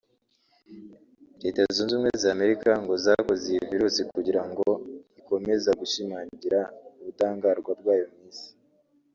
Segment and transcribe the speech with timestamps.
[1.41, 4.67] Leta Zunze ubumwe za Amerika ngo zakoze iyi virus kugira ngo
[5.19, 6.59] ikomeza gushimangira
[6.99, 8.49] ubudahangarwa bwayo mu Isi